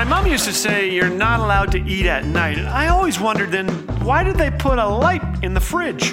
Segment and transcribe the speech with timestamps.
[0.00, 2.56] My mom used to say you're not allowed to eat at night.
[2.56, 3.68] And I always wondered then,
[4.02, 6.12] why did they put a light in the fridge?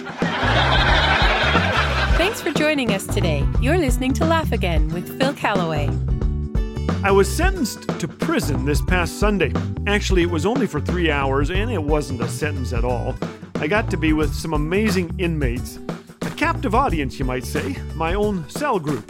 [2.18, 3.48] Thanks for joining us today.
[3.62, 5.90] You're listening to Laugh Again with Phil Callaway.
[7.02, 9.54] I was sentenced to prison this past Sunday.
[9.88, 13.16] Actually, it was only for three hours, and it wasn't a sentence at all.
[13.56, 15.80] I got to be with some amazing inmates.
[16.24, 19.10] A captive audience, you might say, my own cell group.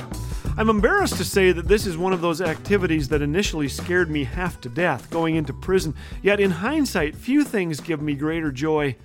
[0.59, 4.23] I'm embarrassed to say that this is one of those activities that initially scared me
[4.23, 8.96] half to death going into prison, yet in hindsight, few things give me greater joy.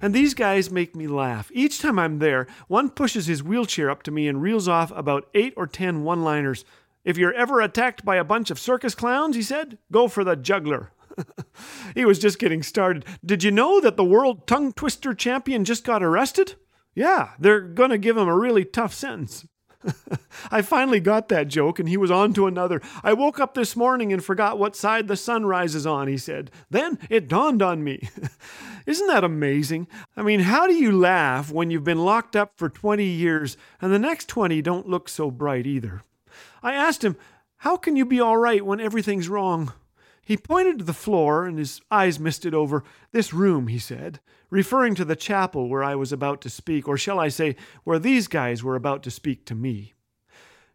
[0.00, 1.50] And these guys make me laugh.
[1.52, 5.28] Each time I'm there, one pushes his wheelchair up to me and reels off about
[5.34, 6.64] eight or ten one liners.
[7.04, 10.34] If you're ever attacked by a bunch of circus clowns, he said, go for the
[10.34, 10.92] juggler.
[11.94, 13.04] he was just getting started.
[13.22, 16.54] Did you know that the world tongue twister champion just got arrested?
[16.94, 19.44] Yeah, they're going to give him a really tough sentence.
[20.50, 22.80] I finally got that joke, and he was on to another.
[23.02, 26.50] I woke up this morning and forgot what side the sun rises on, he said.
[26.70, 28.08] Then it dawned on me.
[28.86, 29.86] Isn't that amazing?
[30.16, 33.92] I mean, how do you laugh when you've been locked up for 20 years and
[33.92, 36.02] the next 20 don't look so bright either?
[36.62, 37.16] I asked him,
[37.58, 39.72] How can you be all right when everything's wrong?
[40.24, 42.84] He pointed to the floor and his eyes misted over.
[43.10, 44.20] This room, he said,
[44.50, 47.98] referring to the chapel where I was about to speak, or shall I say, where
[47.98, 49.94] these guys were about to speak to me.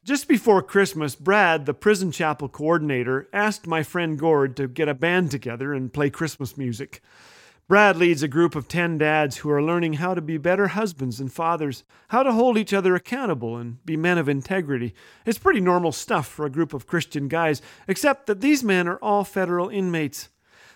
[0.04, 4.94] Just before Christmas, Brad, the prison chapel coordinator, asked my friend Gord to get a
[4.94, 7.02] band together and play Christmas music.
[7.68, 11.20] Brad leads a group of 10 dads who are learning how to be better husbands
[11.20, 14.96] and fathers, how to hold each other accountable and be men of integrity.
[15.26, 18.96] It's pretty normal stuff for a group of Christian guys, except that these men are
[18.98, 20.30] all federal inmates.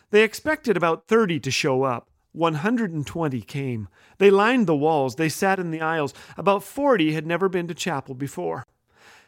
[0.09, 2.09] They expected about 30 to show up.
[2.33, 3.87] 120 came.
[4.17, 6.13] They lined the walls, they sat in the aisles.
[6.37, 8.65] About 40 had never been to chapel before.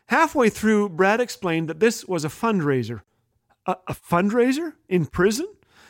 [0.07, 3.03] Halfway through, Brad explained that this was a fundraiser.
[3.65, 4.73] A, a fundraiser?
[4.89, 5.47] In prison?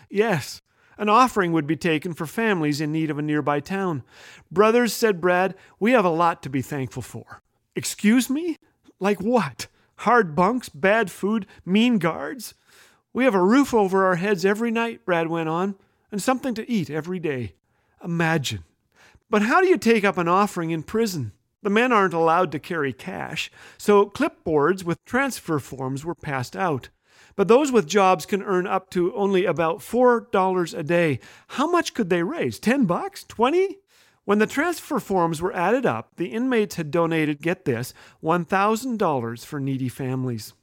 [0.07, 0.61] Yes.
[0.97, 4.03] An offering would be taken for families in need of a nearby town.
[4.51, 7.41] Brothers, said Brad, we have a lot to be thankful for.
[7.75, 8.57] Excuse me?
[8.99, 9.67] Like what?
[9.97, 12.53] Hard bunks, bad food, mean guards?
[13.13, 15.75] We have a roof over our heads every night, Brad went on,
[16.11, 17.53] and something to eat every day.
[18.03, 18.63] Imagine.
[19.29, 21.31] But how do you take up an offering in prison?
[21.63, 26.89] The men aren't allowed to carry cash, so clipboards with transfer forms were passed out.
[27.35, 31.19] But those with jobs can earn up to only about $4 a day.
[31.49, 32.59] How much could they raise?
[32.59, 33.23] 10 bucks?
[33.23, 33.77] 20?
[34.25, 37.93] When the transfer forms were added up, the inmates had donated, get this,
[38.23, 40.53] $1,000 for needy families.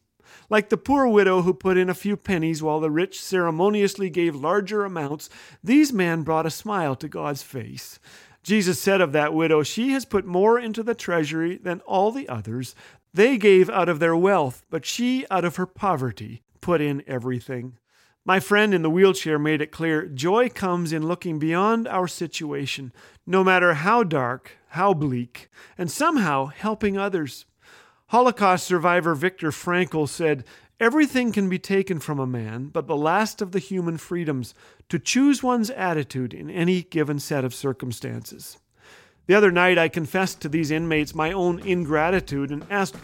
[0.48, 4.34] Like the poor widow who put in a few pennies while the rich ceremoniously gave
[4.34, 5.28] larger amounts,
[5.62, 7.98] these men brought a smile to God's face.
[8.42, 12.28] Jesus said of that widow, She has put more into the treasury than all the
[12.28, 12.74] others.
[13.12, 17.76] They gave out of their wealth, but she out of her poverty put in everything.
[18.24, 22.92] My friend in the wheelchair made it clear joy comes in looking beyond our situation,
[23.26, 27.44] no matter how dark, how bleak, and somehow helping others.
[28.10, 30.44] Holocaust survivor Viktor Frankl said,
[30.78, 34.54] Everything can be taken from a man, but the last of the human freedoms,
[34.90, 38.58] to choose one's attitude in any given set of circumstances.
[39.26, 42.94] The other night, I confessed to these inmates my own ingratitude and asked,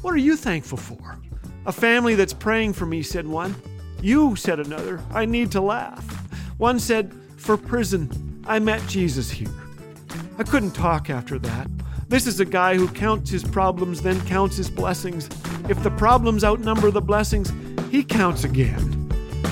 [0.00, 1.18] What are you thankful for?
[1.66, 3.54] A family that's praying for me, said one.
[4.00, 5.00] You, said another.
[5.12, 6.04] I need to laugh.
[6.56, 9.52] One said, For prison, I met Jesus here.
[10.38, 11.68] I couldn't talk after that.
[12.08, 15.28] This is a guy who counts his problems, then counts his blessings.
[15.68, 17.52] If the problems outnumber the blessings,
[17.90, 18.96] he counts again.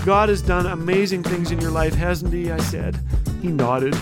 [0.04, 2.50] God has done amazing things in your life, hasn't he?
[2.50, 2.98] I said.
[3.42, 3.94] He nodded.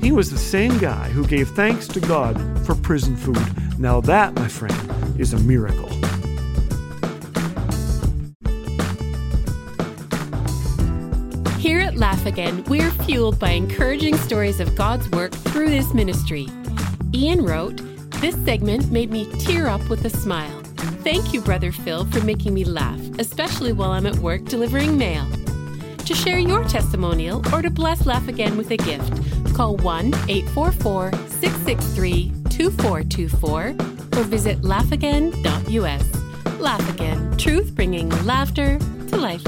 [0.00, 2.36] He was the same guy who gave thanks to God
[2.66, 3.38] for prison food.
[3.78, 6.01] Now, that, my friend, is a miracle.
[11.62, 16.48] Here at Laugh Again, we're fueled by encouraging stories of God's work through this ministry.
[17.14, 17.76] Ian wrote,
[18.20, 20.60] This segment made me tear up with a smile.
[21.04, 25.24] Thank you, Brother Phil, for making me laugh, especially while I'm at work delivering mail.
[25.98, 31.12] To share your testimonial or to bless Laugh Again with a gift, call 1 844
[31.12, 33.60] 663 2424
[34.18, 36.58] or visit laughagain.us.
[36.58, 39.44] Laugh Again, truth bringing laughter to life.